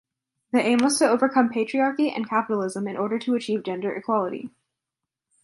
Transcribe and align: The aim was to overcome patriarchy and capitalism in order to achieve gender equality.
The 0.51 0.59
aim 0.59 0.79
was 0.81 0.97
to 0.97 1.07
overcome 1.07 1.49
patriarchy 1.51 2.11
and 2.11 2.27
capitalism 2.27 2.87
in 2.87 2.97
order 2.97 3.19
to 3.19 3.35
achieve 3.35 3.61
gender 3.61 3.93
equality. 3.95 4.49